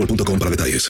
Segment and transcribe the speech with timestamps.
[0.00, 0.88] boostmobile.com para detalles.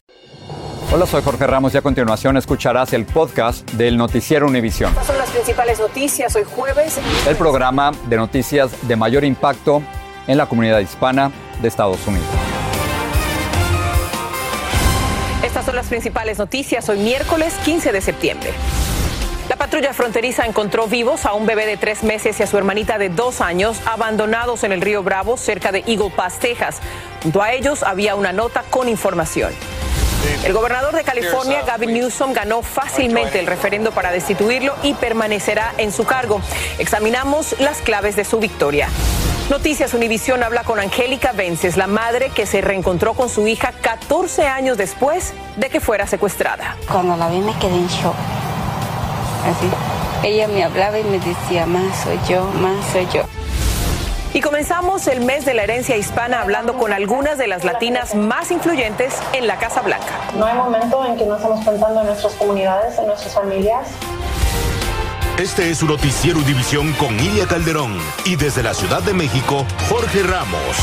[0.92, 4.90] Hola, soy Jorge Ramos y a continuación escucharás el podcast del Noticiero Univisión.
[4.90, 6.98] Estas son las principales noticias hoy jueves.
[7.28, 9.82] El programa de noticias de mayor impacto
[10.26, 11.30] en la comunidad hispana
[11.62, 12.26] de Estados Unidos.
[15.44, 18.50] Estas son las principales noticias hoy miércoles 15 de septiembre.
[19.60, 22.96] La patrulla fronteriza encontró vivos a un bebé de tres meses y a su hermanita
[22.96, 26.78] de dos años abandonados en el río Bravo cerca de Eagle Pass, Texas.
[27.22, 29.52] Junto a ellos había una nota con información.
[30.46, 35.92] El gobernador de California, Gavin Newsom, ganó fácilmente el referendo para destituirlo y permanecerá en
[35.92, 36.40] su cargo.
[36.78, 38.88] Examinamos las claves de su victoria.
[39.50, 44.46] Noticias Univisión habla con Angélica Vences, la madre que se reencontró con su hija 14
[44.46, 46.78] años después de que fuera secuestrada.
[46.90, 48.16] Cuando la vi me quedé en shock.
[49.46, 49.68] Así.
[50.22, 53.22] Ella me hablaba y me decía, más soy yo, más soy yo.
[54.32, 58.52] Y comenzamos el mes de la herencia hispana hablando con algunas de las latinas más
[58.52, 60.06] influyentes en la Casa Blanca.
[60.36, 63.88] No hay momento en que no estamos pensando en nuestras comunidades, en nuestras familias.
[65.36, 70.22] Este es su noticiero División con Ilia Calderón y desde la Ciudad de México, Jorge
[70.22, 70.76] Ramos.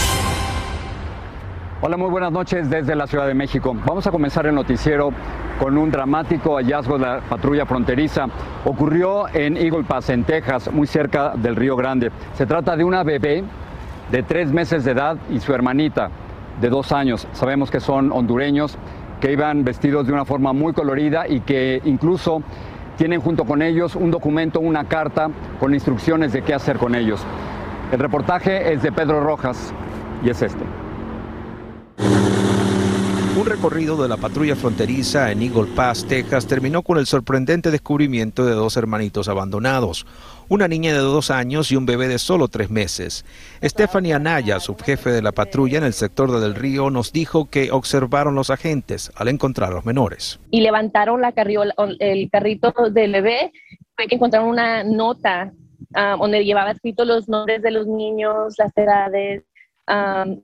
[1.79, 3.73] Hola, muy buenas noches desde la Ciudad de México.
[3.85, 5.11] Vamos a comenzar el noticiero
[5.59, 8.27] con un dramático hallazgo de la patrulla fronteriza.
[8.65, 12.11] Ocurrió en Eagle Pass, en Texas, muy cerca del Río Grande.
[12.33, 13.43] Se trata de una bebé
[14.11, 16.09] de tres meses de edad y su hermanita
[16.61, 17.27] de dos años.
[17.33, 18.77] Sabemos que son hondureños,
[19.19, 22.41] que iban vestidos de una forma muy colorida y que incluso
[22.97, 25.29] tienen junto con ellos un documento, una carta
[25.59, 27.23] con instrucciones de qué hacer con ellos.
[27.91, 29.73] El reportaje es de Pedro Rojas
[30.23, 30.63] y es este.
[33.37, 38.43] Un recorrido de la patrulla fronteriza en Eagle Pass, Texas, terminó con el sorprendente descubrimiento
[38.43, 40.07] de dos hermanitos abandonados,
[40.49, 43.25] una niña de dos años y un bebé de solo tres meses.
[43.61, 47.71] Stephanie Anaya, subjefe de la patrulla en el sector de Del Río, nos dijo que
[47.71, 50.39] observaron los agentes al encontrar a los menores.
[50.49, 53.51] Y levantaron la carriola, el carrito del bebé,
[53.95, 55.53] fue que encontraron una nota
[55.93, 59.43] ah, donde llevaba escritos los nombres de los niños, las edades,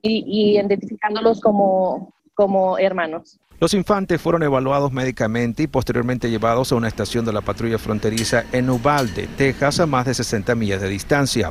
[0.00, 3.38] y, y, identificándolos como, como hermanos.
[3.60, 8.44] Los infantes fueron evaluados médicamente y posteriormente llevados a una estación de la patrulla fronteriza
[8.52, 11.50] en Uvalde, Texas, a más de 60 millas de distancia.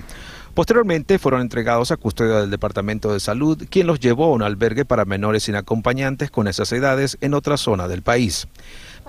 [0.54, 4.86] Posteriormente fueron entregados a custodia del Departamento de Salud, quien los llevó a un albergue
[4.86, 8.48] para menores sin acompañantes con esas edades en otra zona del país.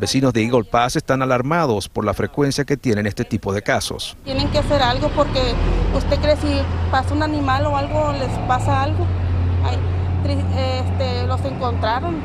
[0.00, 4.16] Vecinos de Eagle Pass están alarmados por la frecuencia que tienen este tipo de casos.
[4.24, 5.52] Tienen que hacer algo porque
[5.94, 9.06] usted cree si pasa un animal o algo, les pasa algo.
[9.64, 9.76] Ay,
[10.32, 12.16] este, los encontraron,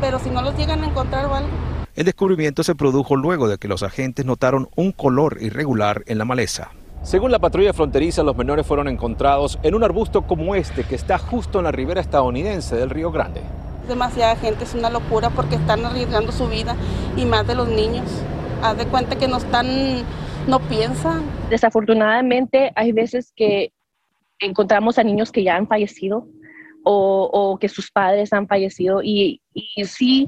[0.00, 1.50] pero si no los llegan a encontrar o algo.
[1.96, 6.24] El descubrimiento se produjo luego de que los agentes notaron un color irregular en la
[6.24, 6.70] maleza.
[7.02, 11.18] Según la patrulla fronteriza, los menores fueron encontrados en un arbusto como este que está
[11.18, 13.40] justo en la ribera estadounidense del Río Grande.
[13.88, 16.76] Demasiada gente, es una locura porque están arriesgando su vida
[17.16, 18.04] y más de los niños.
[18.62, 20.04] Haz de cuenta que no están,
[20.46, 21.22] no piensan.
[21.50, 23.72] Desafortunadamente hay veces que
[24.38, 26.26] encontramos a niños que ya han fallecido
[26.90, 29.42] o, que sus padres han fallecido y,
[29.84, 30.26] sí,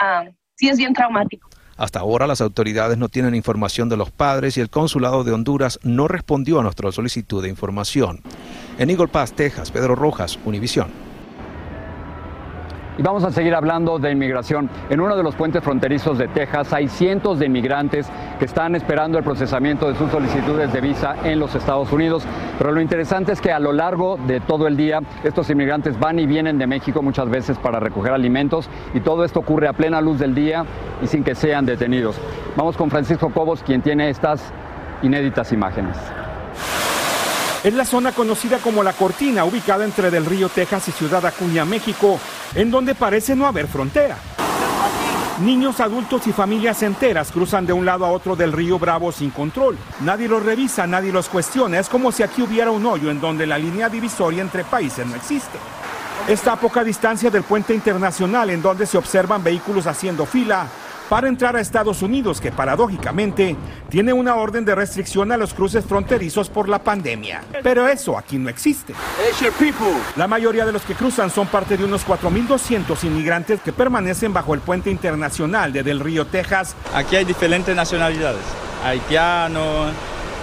[0.00, 1.48] um, sí es bien traumático.
[1.76, 5.78] Hasta ahora las autoridades no tienen información de los padres y el consulado de Honduras
[5.84, 8.20] no respondió a nuestra solicitud de información.
[8.78, 11.07] En Eagle Pass, Texas, Pedro Rojas, Univisión.
[12.98, 14.68] Y vamos a seguir hablando de inmigración.
[14.90, 18.08] En uno de los puentes fronterizos de Texas hay cientos de inmigrantes
[18.40, 22.24] que están esperando el procesamiento de sus solicitudes de visa en los Estados Unidos.
[22.58, 26.18] Pero lo interesante es que a lo largo de todo el día estos inmigrantes van
[26.18, 30.00] y vienen de México muchas veces para recoger alimentos y todo esto ocurre a plena
[30.00, 30.64] luz del día
[31.00, 32.16] y sin que sean detenidos.
[32.56, 34.42] Vamos con Francisco Cobos, quien tiene estas
[35.02, 35.96] inéditas imágenes.
[37.62, 41.64] Es la zona conocida como La Cortina, ubicada entre Del Río, Texas y Ciudad Acuña,
[41.64, 42.18] México,
[42.54, 44.16] en donde parece no haber frontera.
[45.40, 49.30] Niños, adultos y familias enteras cruzan de un lado a otro del río Bravo sin
[49.30, 49.78] control.
[50.00, 51.78] Nadie los revisa, nadie los cuestiona.
[51.78, 55.14] Es como si aquí hubiera un hoyo en donde la línea divisoria entre países no
[55.14, 55.58] existe.
[56.26, 60.66] Está a poca distancia del puente internacional en donde se observan vehículos haciendo fila
[61.08, 63.56] para entrar a Estados Unidos, que paradójicamente
[63.88, 67.42] tiene una orden de restricción a los cruces fronterizos por la pandemia.
[67.62, 68.94] Pero eso aquí no existe.
[70.16, 74.54] La mayoría de los que cruzan son parte de unos 4.200 inmigrantes que permanecen bajo
[74.54, 76.74] el puente internacional de Del Río, Texas.
[76.94, 78.42] Aquí hay diferentes nacionalidades,
[78.84, 79.92] haitianos,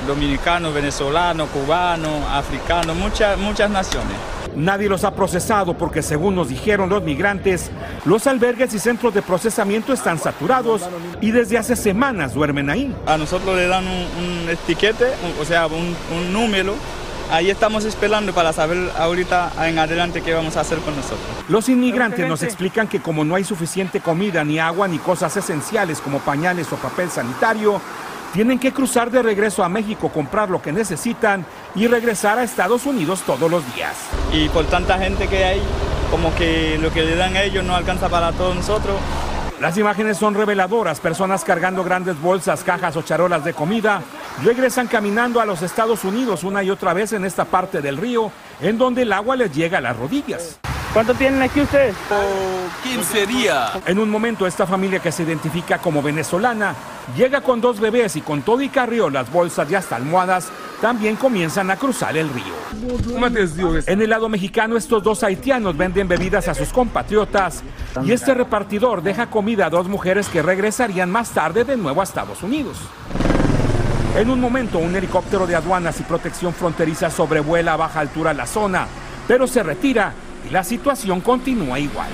[0.07, 4.15] dominicanos, venezolanos, cubanos, africanos, muchas, muchas naciones.
[4.56, 7.71] Nadie los ha procesado porque según nos dijeron los migrantes,
[8.06, 10.83] los albergues y centros de procesamiento están saturados
[11.19, 12.95] y desde hace semanas duermen ahí.
[13.06, 15.07] A nosotros le dan un, etiquete,
[15.42, 16.74] o sea, un, un número
[17.31, 21.19] ahí estamos esperando para saber ahorita en adelante qué vamos a hacer con nosotros.
[21.48, 26.01] Los inmigrantes nos explican que como no hay suficiente comida, ni agua, ni cosas esenciales
[26.01, 27.81] como pañales o papel sanitario,
[28.36, 32.86] tienen que cruzar de regreso a México, comprar lo que necesitan y regresar a Estados
[32.86, 33.96] Unidos todos los días.
[34.34, 35.62] Y por tanta gente que hay,
[36.12, 38.98] como que lo que le dan a ellos no alcanza para todos nosotros.
[39.62, 41.00] Las imágenes son reveladoras.
[41.00, 44.02] Personas cargando grandes bolsas, cajas o charolas de comida
[44.44, 48.34] regresan caminando a los Estados Unidos una y otra vez en esta parte del río,
[48.60, 50.60] en donde el agua les llega a las rodillas.
[50.95, 51.94] ¿Cuánto tienen aquí ustedes?
[52.07, 53.71] Por 15 días.
[53.86, 56.74] En un momento, esta familia que se identifica como venezolana
[57.18, 60.47] llega con dos bebés y con todo y carriolas, bolsas y hasta almohadas,
[60.80, 62.53] también comienzan a cruzar el río.
[63.88, 67.62] En el lado mexicano, estos dos haitianos venden bebidas a sus compatriotas
[68.01, 72.06] y este repartidor deja comida a dos mujeres que regresarían más tarde de nuevo a
[72.06, 72.77] Estados Unidos.
[74.15, 78.48] En un momento, un helicóptero de aduanas y protección fronteriza sobrevuela a baja altura la
[78.48, 78.88] zona,
[79.27, 80.13] pero se retira
[80.47, 82.09] y la situación continúa igual.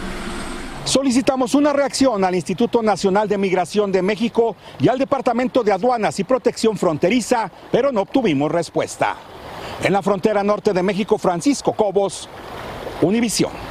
[0.84, 6.20] Solicitamos una reacción al Instituto Nacional de Migración de México y al Departamento de Aduanas
[6.20, 9.16] y Protección Fronteriza, pero no obtuvimos respuesta.
[9.84, 12.28] En la frontera norte de México, Francisco Cobos,
[13.02, 13.71] Univisión.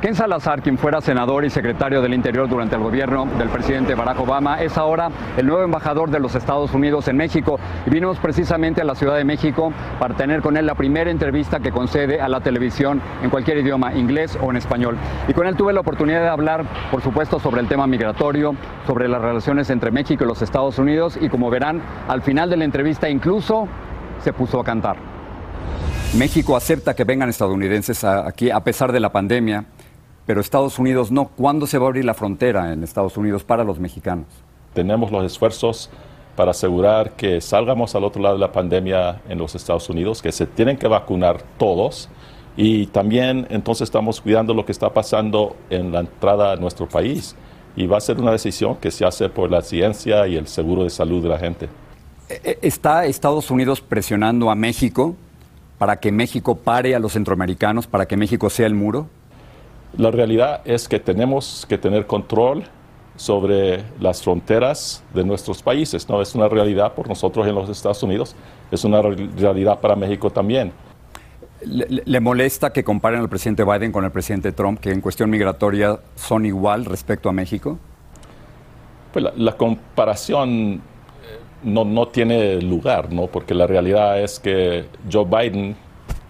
[0.00, 4.20] Ken Salazar, quien fuera senador y secretario del Interior durante el gobierno del presidente Barack
[4.20, 7.58] Obama, es ahora el nuevo embajador de los Estados Unidos en México.
[7.84, 11.58] Y vinimos precisamente a la Ciudad de México para tener con él la primera entrevista
[11.58, 14.96] que concede a la televisión en cualquier idioma, inglés o en español.
[15.26, 18.54] Y con él tuve la oportunidad de hablar, por supuesto, sobre el tema migratorio,
[18.86, 21.18] sobre las relaciones entre México y los Estados Unidos.
[21.20, 23.66] Y como verán, al final de la entrevista incluso
[24.20, 24.96] se puso a cantar.
[26.16, 29.64] México acepta que vengan estadounidenses aquí a pesar de la pandemia
[30.28, 31.28] pero Estados Unidos no.
[31.28, 34.26] ¿Cuándo se va a abrir la frontera en Estados Unidos para los mexicanos?
[34.74, 35.88] Tenemos los esfuerzos
[36.36, 40.30] para asegurar que salgamos al otro lado de la pandemia en los Estados Unidos, que
[40.30, 42.10] se tienen que vacunar todos
[42.58, 47.34] y también entonces estamos cuidando lo que está pasando en la entrada a nuestro país
[47.74, 50.84] y va a ser una decisión que se hace por la ciencia y el seguro
[50.84, 51.70] de salud de la gente.
[52.28, 55.16] E, e, ¿Está Estados Unidos presionando a México
[55.78, 59.08] para que México pare a los centroamericanos, para que México sea el muro?
[59.96, 62.64] La realidad es que tenemos que tener control
[63.18, 66.08] sobre las fronteras de nuestros países.
[66.08, 68.34] No es una realidad por nosotros en los Estados Unidos,
[68.70, 70.72] es una realidad para México también.
[71.60, 75.98] ¿Le, molesta que comparen al presidente Biden con el presidente Trump, que en cuestión migratoria
[76.14, 77.78] son igual respecto a México?
[79.12, 80.80] Pues la, comparación eh,
[81.64, 83.26] no, no, tiene lugar, ¿no?
[83.26, 85.74] porque la realidad es que Joe Biden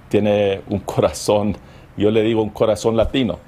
[0.09, 1.55] tiene un corazón,
[1.99, 3.48] yo le digo un corazón latino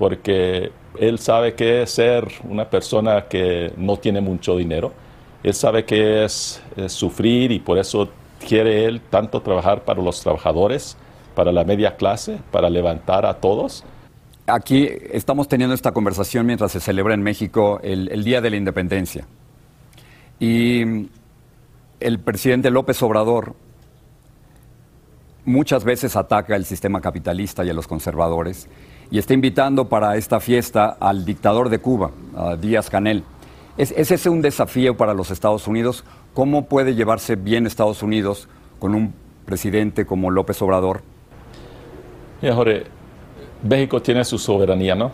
[0.00, 4.94] porque él sabe que es ser una persona que no tiene mucho dinero,
[5.42, 8.08] él sabe que es, sufrir y por eso
[8.48, 10.96] quiere él tanto trabajar para los trabajadores,
[11.34, 13.84] para la media clase, para levantar a todos.
[14.46, 18.56] Aquí estamos teniendo esta conversación mientras se celebra en México el, el Día de la
[18.56, 19.26] Independencia.
[20.38, 21.10] Y
[22.00, 23.54] el presidente López Obrador
[25.44, 28.66] muchas veces ataca el sistema capitalista y a los conservadores
[29.10, 32.12] y está invitando para esta fiesta al dictador de Cuba,
[32.60, 33.24] Díaz Canel.
[33.76, 36.04] ¿Es, ese un desafío para los Estados Unidos?
[36.34, 38.48] ¿Cómo puede llevarse bien Estados Unidos
[38.78, 39.12] con un
[39.46, 41.02] presidente como López Obrador?
[42.40, 42.84] Mira, Jorge,
[43.62, 45.12] México tiene su soberanía, ¿no?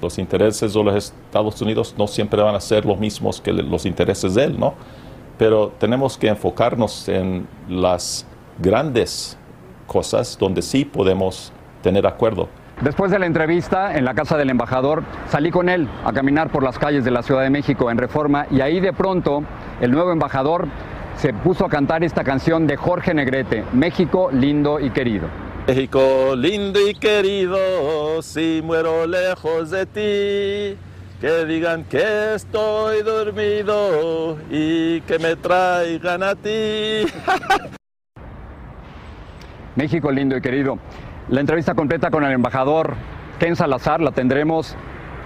[0.00, 3.84] Los intereses de los Estados Unidos no siempre van a ser los mismos que los
[3.84, 4.74] intereses de él, ¿no?
[5.38, 8.26] Pero tenemos que enfocarnos en las
[8.58, 9.36] grandes
[9.86, 12.48] cosas donde sí podemos tener acuerdo.
[12.80, 16.64] Después de la entrevista en la casa del embajador, salí con él a caminar por
[16.64, 19.44] las calles de la Ciudad de México en Reforma y ahí de pronto
[19.80, 20.66] el nuevo embajador
[21.16, 25.28] se puso a cantar esta canción de Jorge Negrete, México lindo y querido.
[25.68, 30.78] México lindo y querido, si muero lejos de ti,
[31.20, 37.06] que digan que estoy dormido y que me traigan a ti.
[39.76, 40.78] México lindo y querido.
[41.28, 42.96] La entrevista completa con el embajador
[43.38, 44.76] Ken Salazar la tendremos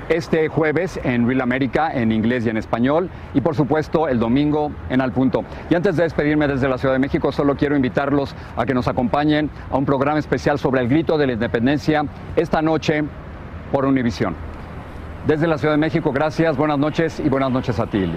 [0.09, 4.71] este jueves en Real América en inglés y en español y por supuesto el domingo
[4.91, 5.43] en Al Punto.
[5.69, 8.87] Y antes de despedirme desde la Ciudad de México, solo quiero invitarlos a que nos
[8.87, 12.05] acompañen a un programa especial sobre el grito de la independencia
[12.37, 13.03] esta noche
[13.73, 14.37] por Univisión.
[15.27, 18.09] Desde la Ciudad de México, gracias, buenas noches y buenas noches a ti.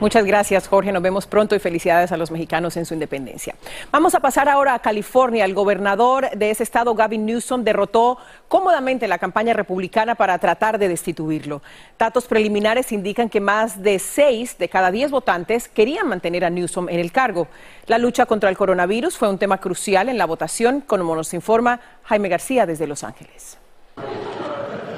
[0.00, 0.92] Muchas gracias, Jorge.
[0.92, 3.54] Nos vemos pronto y felicidades a los mexicanos en su independencia.
[3.92, 5.44] Vamos a pasar ahora a California.
[5.44, 8.16] El gobernador de ese estado, Gavin Newsom, derrotó
[8.48, 11.60] cómodamente la campaña republicana para tratar de destituirlo.
[11.98, 16.88] Datos preliminares indican que más de seis de cada diez votantes querían mantener a Newsom
[16.88, 17.48] en el cargo.
[17.86, 21.78] La lucha contra el coronavirus fue un tema crucial en la votación, como nos informa
[22.04, 23.58] Jaime García desde Los Ángeles.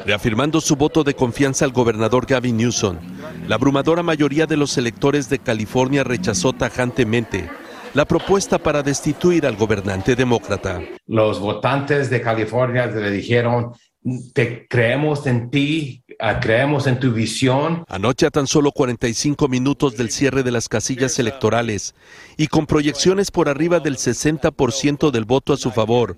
[0.04, 2.99] Reafirmando su voto de confianza al gobernador Gavin Newsom,
[3.47, 7.49] la abrumadora mayoría de los electores de California rechazó tajantemente
[7.94, 10.80] la propuesta para destituir al gobernante demócrata.
[11.06, 13.73] Los votantes de California le dijeron,
[14.32, 17.85] te creemos en ti, ah, creemos en tu visión.
[17.88, 21.94] Anoche a tan solo 45 minutos del cierre de las casillas electorales
[22.37, 26.16] y con proyecciones por arriba del 60% del voto a su favor,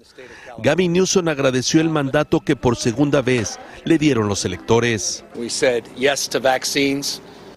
[0.58, 5.24] Gavin Newsom agradeció el mandato que por segunda vez le dieron los electores.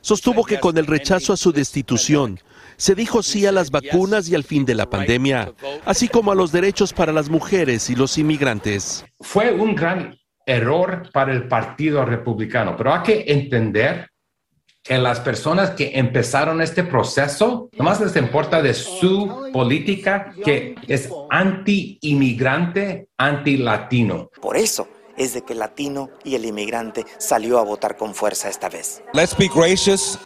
[0.01, 2.39] Sostuvo que con el rechazo a su destitución,
[2.77, 5.53] se dijo sí a las vacunas y al fin de la pandemia,
[5.86, 9.05] así como a los derechos para las mujeres y los inmigrantes.
[9.19, 14.10] Fue un gran error para el Partido Republicano, pero hay que entender
[14.84, 21.10] que las personas que empezaron este proceso, nomás les importa de su política que es
[21.29, 24.29] anti-inmigrante, anti-latino.
[24.39, 28.50] Por eso es de que el latino y el inmigrante salió a votar con fuerza
[28.50, 29.01] esta vez.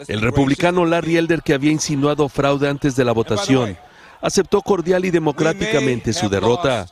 [0.08, 3.78] El republicano Larry Elder, que había insinuado fraude antes de la votación,
[4.22, 6.88] aceptó cordial y democráticamente su derrota.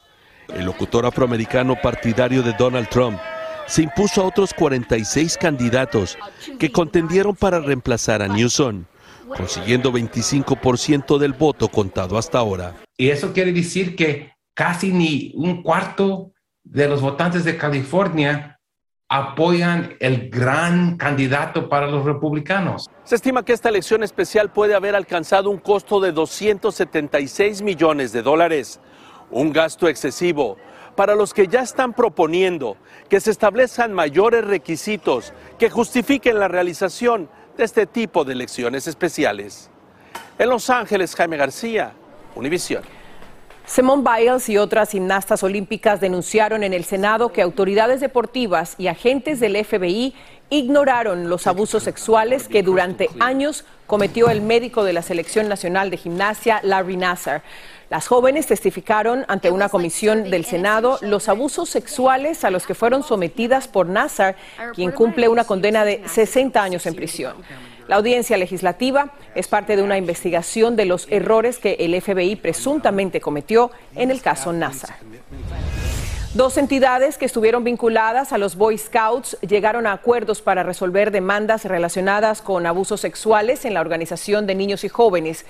[0.47, 3.19] El locutor afroamericano partidario de Donald Trump
[3.67, 6.17] se impuso a otros 46 candidatos
[6.57, 8.85] que contendieron para reemplazar a Newsom,
[9.27, 12.75] consiguiendo 25% del voto contado hasta ahora.
[12.97, 18.59] Y eso quiere decir que casi ni un cuarto de los votantes de California
[19.09, 22.87] apoyan el gran candidato para los republicanos.
[23.03, 28.21] Se estima que esta elección especial puede haber alcanzado un costo de 276 millones de
[28.21, 28.79] dólares,
[29.31, 30.57] un gasto excesivo
[30.95, 37.29] para los que ya están proponiendo que se establezcan mayores requisitos que justifiquen la realización
[37.57, 39.71] de este tipo de elecciones especiales.
[40.37, 41.93] En Los Ángeles, Jaime García,
[42.35, 42.83] Univisión.
[43.69, 49.39] Simone Biles y otras gimnastas olímpicas denunciaron en el Senado que autoridades deportivas y agentes
[49.39, 50.15] del FBI
[50.49, 55.97] ignoraron los abusos sexuales que durante años cometió el médico de la Selección Nacional de
[55.97, 57.43] Gimnasia, Larry Nassar.
[57.91, 63.03] Las jóvenes testificaron ante una comisión del Senado los abusos sexuales a los que fueron
[63.03, 64.35] sometidas por Nassar,
[64.73, 67.35] quien cumple una condena de 60 años en prisión.
[67.89, 73.19] La audiencia legislativa es parte de una investigación de los errores que el FBI presuntamente
[73.19, 74.97] cometió en el caso Nassar.
[76.35, 81.65] Dos entidades que estuvieron vinculadas a los Boy Scouts llegaron a acuerdos para resolver demandas
[81.65, 85.47] relacionadas con abusos sexuales en la organización de niños y jóvenes.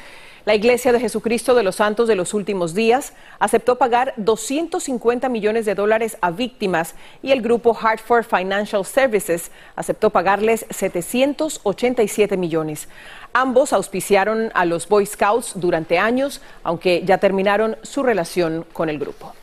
[0.50, 5.68] La Iglesia de Jesucristo de los Santos de los Últimos Días aceptó pagar 250 millones
[5.68, 12.90] de dólares a víctimas y el grupo Hartford Financial Services aceptó pagarles 787 millones.
[13.32, 18.98] Ambos auspiciaron a los Boy Scouts durante años, aunque ya terminaron su relación con el
[18.98, 19.36] grupo.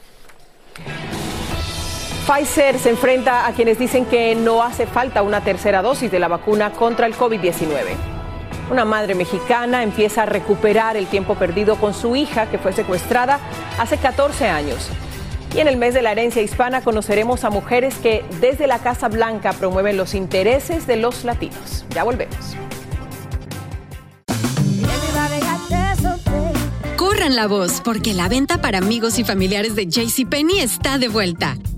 [2.26, 6.26] Pfizer se enfrenta a quienes dicen que no hace falta una tercera dosis de la
[6.26, 8.15] vacuna contra el COVID-19.
[8.70, 13.38] Una madre mexicana empieza a recuperar el tiempo perdido con su hija que fue secuestrada
[13.78, 14.90] hace 14 años.
[15.54, 19.08] Y en el mes de la herencia hispana conoceremos a mujeres que desde la Casa
[19.08, 21.84] Blanca promueven los intereses de los latinos.
[21.90, 22.56] Ya volvemos.
[26.96, 31.56] Corran la voz porque la venta para amigos y familiares de JCPenney está de vuelta.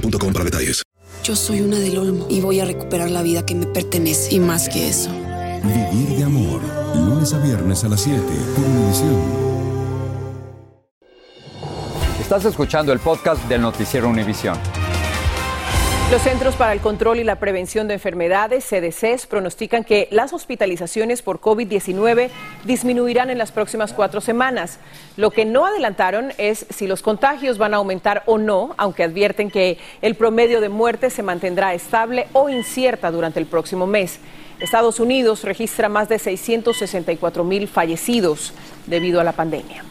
[0.00, 0.82] boostmobile.com para detalles.
[1.22, 4.34] Yo soy una del Olmo y voy a recuperar la vida que me pertenece.
[4.34, 5.10] Y más que eso.
[5.62, 6.60] Vivir de amor.
[6.94, 8.20] Lunes a viernes a las 7
[8.54, 9.46] por Univisión.
[12.20, 14.56] Estás escuchando el podcast del noticiero Univisión.
[16.08, 21.20] Los Centros para el Control y la Prevención de Enfermedades, CDCs, pronostican que las hospitalizaciones
[21.20, 22.30] por COVID-19
[22.64, 24.78] disminuirán en las próximas cuatro semanas.
[25.16, 29.50] Lo que no adelantaron es si los contagios van a aumentar o no, aunque advierten
[29.50, 34.20] que el promedio de muertes se mantendrá estable o incierta durante el próximo mes.
[34.60, 38.54] Estados Unidos registra más de 664 mil fallecidos
[38.86, 39.82] debido a la pandemia.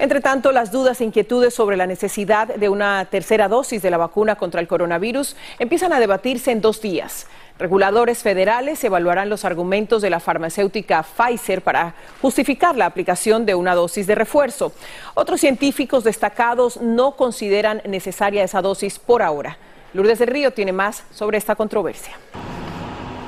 [0.00, 3.98] Entre tanto, las dudas e inquietudes sobre la necesidad de una tercera dosis de la
[3.98, 7.26] vacuna contra el coronavirus empiezan a debatirse en dos días.
[7.58, 13.74] Reguladores federales evaluarán los argumentos de la farmacéutica Pfizer para justificar la aplicación de una
[13.74, 14.72] dosis de refuerzo.
[15.12, 19.58] Otros científicos destacados no consideran necesaria esa dosis por ahora.
[19.92, 22.14] Lourdes del Río tiene más sobre esta controversia.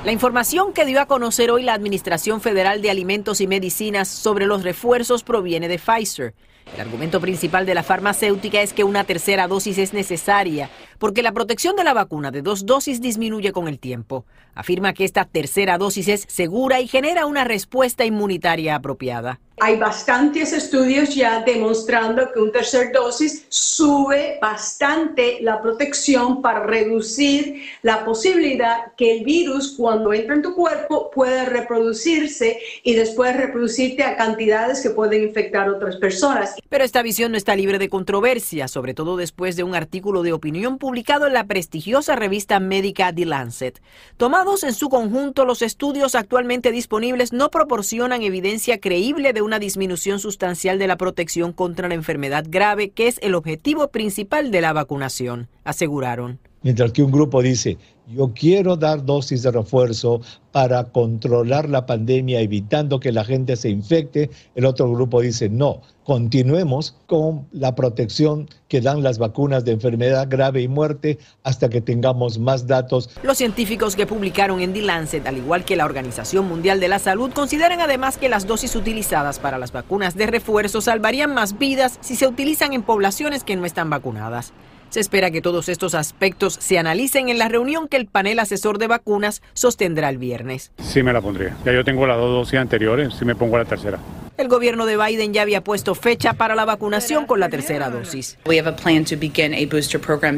[0.05, 4.47] La información que dio a conocer hoy la Administración Federal de Alimentos y Medicinas sobre
[4.47, 6.33] los refuerzos proviene de Pfizer.
[6.73, 11.31] El argumento principal de la farmacéutica es que una tercera dosis es necesaria porque la
[11.31, 14.25] protección de la vacuna de dos dosis disminuye con el tiempo.
[14.55, 19.39] Afirma que esta tercera dosis es segura y genera una respuesta inmunitaria apropiada.
[19.65, 27.61] Hay bastantes estudios ya demostrando que una tercera dosis sube bastante la protección para reducir
[27.81, 34.03] la posibilidad que el virus cuando entra en tu cuerpo pueda reproducirse y después reproducirte
[34.03, 36.55] a cantidades que pueden infectar a otras personas.
[36.67, 40.33] Pero esta visión no está libre de controversia, sobre todo después de un artículo de
[40.33, 43.81] opinión publicado en la prestigiosa revista médica The Lancet.
[44.17, 50.19] Tomados en su conjunto, los estudios actualmente disponibles no proporcionan evidencia creíble de una disminución
[50.19, 54.73] sustancial de la protección contra la enfermedad grave, que es el objetivo principal de la
[54.73, 56.39] vacunación, aseguraron.
[56.61, 62.39] Mientras que un grupo dice, yo quiero dar dosis de refuerzo para controlar la pandemia,
[62.41, 68.49] evitando que la gente se infecte, el otro grupo dice, no, continuemos con la protección
[68.67, 73.09] que dan las vacunas de enfermedad grave y muerte hasta que tengamos más datos.
[73.23, 76.99] Los científicos que publicaron en The Lancet, al igual que la Organización Mundial de la
[76.99, 81.97] Salud, consideran además que las dosis utilizadas para las vacunas de refuerzo salvarían más vidas
[82.01, 84.53] si se utilizan en poblaciones que no están vacunadas.
[84.93, 88.77] Se espera que todos estos aspectos se analicen en la reunión que el panel asesor
[88.77, 90.71] de vacunas sostendrá el viernes.
[90.77, 91.57] Sí me la pondría.
[91.65, 93.97] Ya yo tengo las dos dosis anteriores, sí me pongo la tercera.
[94.35, 98.39] El gobierno de Biden ya había puesto fecha para la vacunación con la tercera dosis.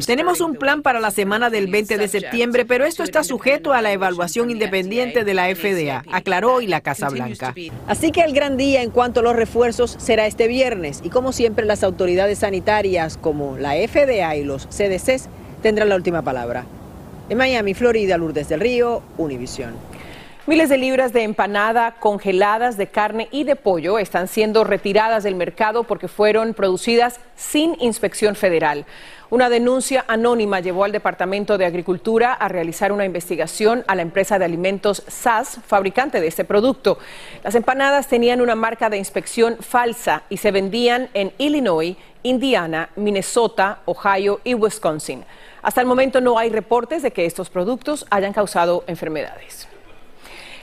[0.06, 3.82] Tenemos un plan para la semana del 20 de septiembre, pero esto está sujeto a
[3.82, 7.56] la evaluación independiente de la FDA, aclaró hoy la Casa Blanca.
[7.88, 11.32] Así que el gran día en cuanto a los refuerzos será este viernes y como
[11.32, 15.28] siempre las autoridades sanitarias como la FDA y los CDCs
[15.62, 16.66] tendrán la última palabra.
[17.30, 19.74] En Miami, Florida, Lourdes del Río, Univisión.
[20.48, 25.34] Miles de libras de empanada congeladas de carne y de pollo están siendo retiradas del
[25.34, 28.86] mercado porque fueron producidas sin inspección federal.
[29.32, 34.38] Una denuncia anónima llevó al Departamento de Agricultura a realizar una investigación a la empresa
[34.38, 37.00] de alimentos SAS, fabricante de este producto.
[37.44, 43.82] Las empanadas tenían una marca de inspección falsa y se vendían en Illinois, Indiana, Minnesota,
[43.86, 45.24] Ohio y Wisconsin.
[45.62, 49.68] Hasta el momento no hay reportes de que estos productos hayan causado enfermedades.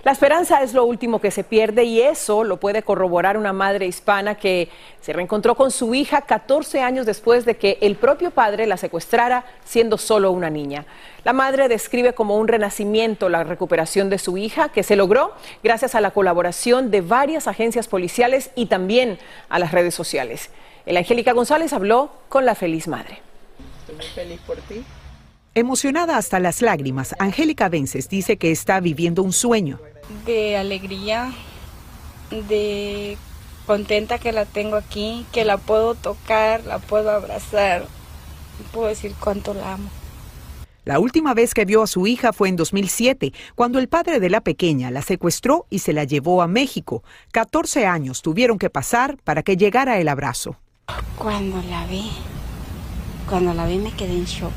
[0.02, 3.86] La esperanza es lo último que se pierde y eso lo puede corroborar una madre
[3.86, 4.68] hispana que
[5.00, 9.44] se reencontró con su hija 14 años después de que el propio padre la secuestrara
[9.64, 10.86] siendo solo una niña.
[11.22, 15.94] La madre describe como un renacimiento la recuperación de su hija que se logró gracias
[15.94, 20.50] a la colaboración de varias agencias policiales y también a las redes sociales.
[20.86, 23.20] El Angélica González habló con la feliz madre.
[23.80, 24.84] Estoy muy feliz por ti.
[25.54, 29.78] Emocionada hasta las lágrimas, Angélica Vences dice que está viviendo un sueño
[30.26, 31.32] de alegría,
[32.30, 33.16] de
[33.66, 37.86] contenta que la tengo aquí, que la puedo tocar, la puedo abrazar,
[38.72, 39.90] puedo decir cuánto la amo.
[40.84, 44.30] La última vez que vio a su hija fue en 2007, cuando el padre de
[44.30, 47.04] la pequeña la secuestró y se la llevó a México.
[47.30, 50.56] 14 años tuvieron que pasar para que llegara el abrazo.
[51.16, 52.10] Cuando la vi,
[53.28, 54.52] cuando la vi me quedé en shock.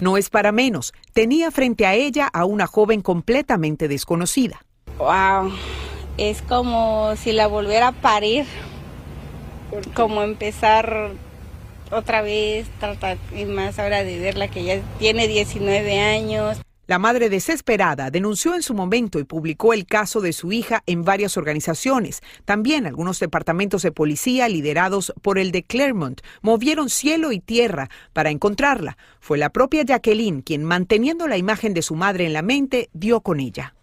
[0.00, 4.64] No es para menos, tenía frente a ella a una joven completamente desconocida.
[4.98, 5.52] Wow,
[6.16, 8.46] es como si la volviera a parir,
[9.94, 11.10] como empezar
[11.90, 16.60] otra vez, tratar y más ahora de verla que ya tiene 19 años.
[16.90, 21.04] La madre desesperada denunció en su momento y publicó el caso de su hija en
[21.04, 22.20] varias organizaciones.
[22.44, 28.30] También algunos departamentos de policía liderados por el de Claremont movieron cielo y tierra para
[28.30, 28.98] encontrarla.
[29.20, 33.20] Fue la propia Jacqueline quien, manteniendo la imagen de su madre en la mente, dio
[33.20, 33.76] con ella.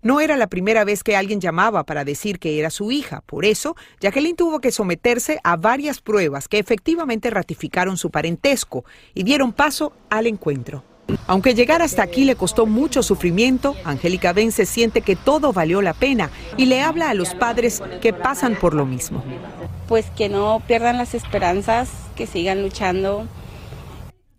[0.00, 3.20] No era la primera vez que alguien llamaba para decir que era su hija.
[3.26, 9.22] Por eso, Jacqueline tuvo que someterse a varias pruebas que efectivamente ratificaron su parentesco y
[9.22, 10.93] dieron paso al encuentro.
[11.26, 15.94] Aunque llegar hasta aquí le costó mucho sufrimiento, Angélica Vence siente que todo valió la
[15.94, 19.22] pena y le habla a los padres que pasan por lo mismo.
[19.88, 23.26] Pues que no pierdan las esperanzas, que sigan luchando.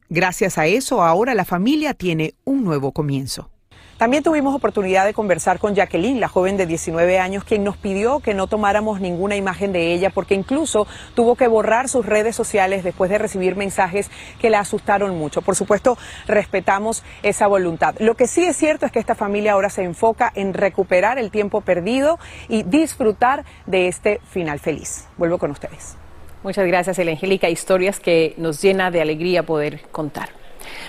[0.09, 3.49] Gracias a eso, ahora la familia tiene un nuevo comienzo.
[3.97, 8.19] También tuvimos oportunidad de conversar con Jacqueline, la joven de 19 años, quien nos pidió
[8.19, 12.83] que no tomáramos ninguna imagen de ella porque incluso tuvo que borrar sus redes sociales
[12.83, 15.41] después de recibir mensajes que la asustaron mucho.
[15.41, 17.95] Por supuesto, respetamos esa voluntad.
[17.99, 21.31] Lo que sí es cierto es que esta familia ahora se enfoca en recuperar el
[21.31, 25.07] tiempo perdido y disfrutar de este final feliz.
[25.15, 25.95] Vuelvo con ustedes.
[26.43, 27.49] Muchas gracias, Angélica.
[27.49, 30.44] Historias que nos llena de alegría poder contar.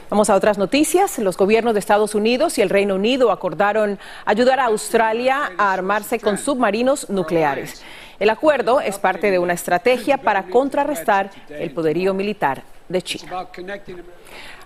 [0.09, 1.19] Vamos a otras noticias.
[1.19, 6.21] Los gobiernos de Estados Unidos y el Reino Unido acordaron ayudar a Australia a armarse
[6.21, 7.83] con submarinos nucleares.
[8.19, 13.47] El acuerdo es parte de una estrategia para contrarrestar el poderío militar de China.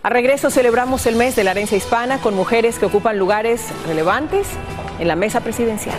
[0.03, 4.49] A regreso celebramos el mes de la herencia hispana con mujeres que ocupan lugares relevantes
[4.99, 5.99] en la mesa presidencial.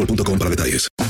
[0.00, 1.09] boostmobile.com para detalles.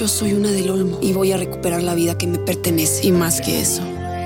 [0.00, 3.12] Yo soy una del Olmo y voy a recuperar la vida que me pertenece y
[3.12, 3.82] más que eso.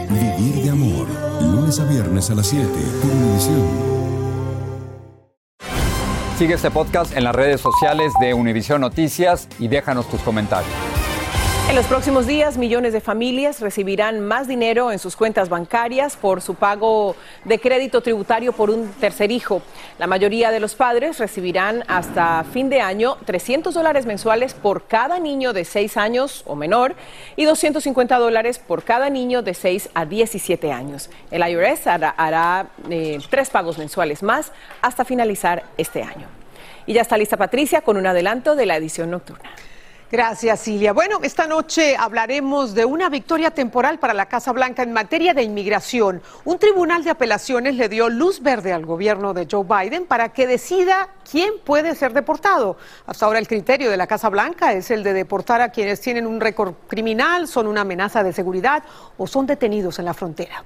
[0.08, 1.08] Vivir de amor.
[1.42, 2.64] Lunes a viernes a las 7
[3.02, 3.60] por Univisión.
[6.38, 10.93] Sigue este podcast en las redes sociales de Univision Noticias y déjanos tus comentarios.
[11.66, 16.42] En los próximos días, millones de familias recibirán más dinero en sus cuentas bancarias por
[16.42, 19.62] su pago de crédito tributario por un tercer hijo.
[19.98, 25.18] La mayoría de los padres recibirán hasta fin de año 300 dólares mensuales por cada
[25.18, 26.94] niño de 6 años o menor
[27.35, 31.11] y 250 dólares por cada niño de 6 a 17 años.
[31.31, 36.29] El IRS hará, eh, tres pagos mensuales más hasta finalizar este año.
[36.87, 39.50] Y ya está lista Patricia con un adelanto de la edición nocturna.
[40.12, 40.92] Gracias, Silvia.
[40.92, 45.42] Bueno, esta noche hablaremos de una victoria temporal para la Casa Blanca en materia de
[45.42, 46.22] inmigración.
[46.44, 50.46] Un tribunal de apelaciones le dio luz verde al gobierno de Joe Biden para que
[50.46, 52.76] decida quién puede ser deportado.
[53.06, 56.26] Hasta ahora el criterio de la Casa Blanca es el de deportar a quienes tienen
[56.26, 58.84] un récord criminal, son una amenaza de seguridad
[59.16, 60.62] o son detenidos en la frontera.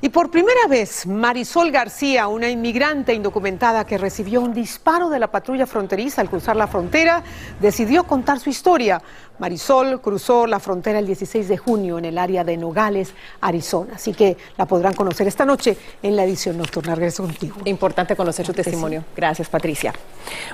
[0.00, 5.30] Y por primera vez, Marisol García, una inmigrante indocumentada que recibió un disparo de la
[5.30, 7.22] patrulla fronteriza al cruzar la frontera,
[7.60, 8.75] decidió contar su historia.
[8.76, 9.00] Luria
[9.38, 13.94] Marisol cruzó la frontera el 16 de junio en el área de Nogales, Arizona.
[13.96, 16.94] Así que la podrán conocer esta noche en la edición nocturna.
[16.94, 17.56] Regreso contigo.
[17.64, 19.04] Importante conocer su testimonio.
[19.14, 19.92] Gracias, Patricia.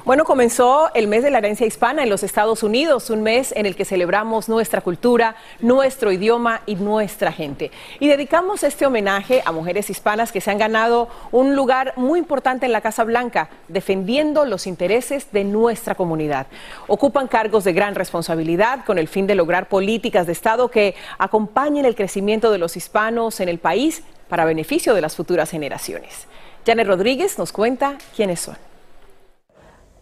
[0.04, 3.66] Bueno, comenzó el mes de la herencia hispana en los Estados Unidos, un mes en
[3.66, 7.70] el que celebramos nuestra cultura, nuestro idioma y nuestra gente.
[8.00, 12.66] Y dedicamos este homenaje a mujeres hispanas que se han ganado un lugar muy importante
[12.66, 16.46] en la Casa Blanca, defendiendo los intereses de nuestra comunidad.
[16.86, 21.84] Ocupan cargos de gran responsabilidad con el fin de lograr políticas de Estado que acompañen
[21.84, 26.26] el crecimiento de los hispanos en el país para beneficio de las futuras generaciones.
[26.66, 28.56] Janet Rodríguez nos cuenta quiénes son.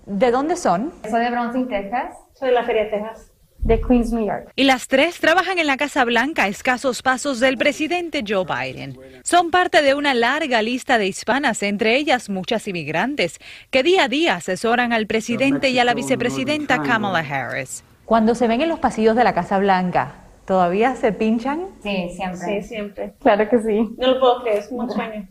[0.06, 0.92] ¿De dónde son?
[1.09, 2.14] Soy de Brownsville, Texas.
[2.35, 3.26] Soy de la Feria de Texas.
[3.62, 4.50] de Queens, New York.
[4.56, 8.98] Y las tres trabajan en la Casa Blanca a escasos pasos del presidente Joe Biden.
[9.22, 13.38] Son parte de una larga lista de hispanas, entre ellas muchas inmigrantes,
[13.70, 17.85] que día a día asesoran al presidente y a la vicepresidenta Kamala Harris.
[18.10, 21.66] Cuando se ven en los pasillos de la Casa Blanca, ¿todavía se pinchan?
[21.80, 22.60] Sí, siempre.
[22.60, 23.14] Sí, siempre.
[23.22, 23.88] Claro que sí.
[23.98, 25.28] No lo puedo creer, es un sueño.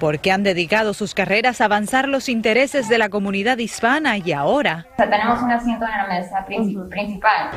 [0.00, 4.88] Porque han dedicado sus carreras a avanzar los intereses de la comunidad hispana y ahora.
[4.94, 7.50] O sea, tenemos un asiento en la mesa principal.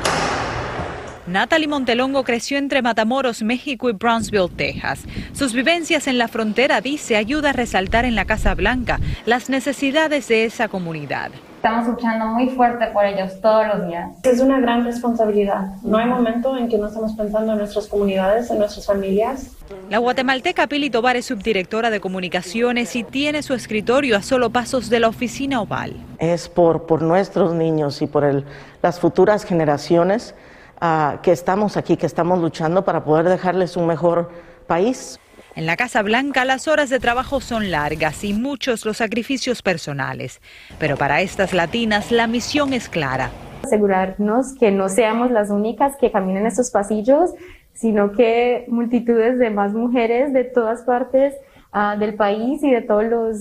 [1.26, 5.04] Natalie Montelongo creció entre Matamoros, México y Brownsville, Texas.
[5.32, 10.28] Sus vivencias en la frontera, dice, ayuda a resaltar en la Casa Blanca las necesidades
[10.28, 11.32] de esa comunidad.
[11.62, 14.08] Estamos luchando muy fuerte por ellos todos los días.
[14.22, 15.74] Es una gran responsabilidad.
[15.82, 19.50] No hay momento en que no estamos pensando en nuestras comunidades, en nuestras familias.
[19.90, 24.88] La guatemalteca Pili Tobar es subdirectora de comunicaciones y tiene su escritorio a solo pasos
[24.88, 26.02] de la oficina oval.
[26.16, 28.46] Es por, por nuestros niños y por el,
[28.80, 30.34] las futuras generaciones
[30.80, 34.30] uh, que estamos aquí, que estamos luchando para poder dejarles un mejor
[34.66, 35.20] país.
[35.60, 40.40] En la Casa Blanca las horas de trabajo son largas y muchos los sacrificios personales.
[40.78, 43.30] Pero para estas latinas la misión es clara.
[43.62, 47.32] Asegurarnos que no seamos las únicas que caminen estos pasillos,
[47.74, 51.34] sino que multitudes de más mujeres de todas partes
[51.74, 53.36] uh, del país y de todos los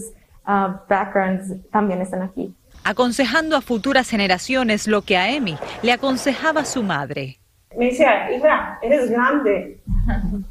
[0.45, 2.53] uh, backgrounds también están aquí.
[2.84, 7.39] Aconsejando a futuras generaciones lo que a Emi le aconsejaba su madre.
[7.77, 9.79] Me decía, hija, eres grande.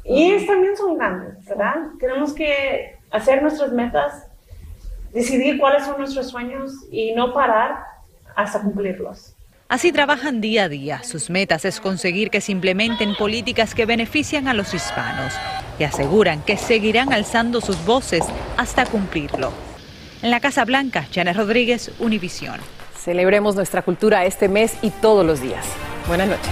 [0.05, 1.75] Y ellos también son grandes, ¿verdad?
[1.99, 4.27] Tenemos que hacer nuestras metas,
[5.13, 7.83] decidir cuáles son nuestros sueños y no parar
[8.35, 9.35] hasta cumplirlos.
[9.67, 11.03] Así trabajan día a día.
[11.03, 15.33] Sus metas es conseguir que se implementen políticas que benefician a los hispanos
[15.77, 18.25] y aseguran que seguirán alzando sus voces
[18.57, 19.51] hasta cumplirlo.
[20.21, 22.59] En la Casa Blanca, Janet Rodríguez, Univisión.
[22.97, 25.65] Celebremos nuestra cultura este mes y todos los días.
[26.07, 26.51] Buenas noches.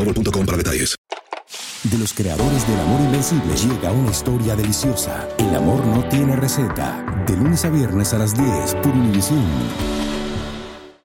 [0.45, 0.95] para detalles.
[1.83, 5.27] De los creadores del amor invencible llega una historia deliciosa.
[5.37, 7.23] El amor no tiene receta.
[7.27, 9.43] De lunes a viernes a las 10 por Univisión.